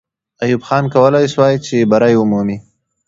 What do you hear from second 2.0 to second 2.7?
ومومي.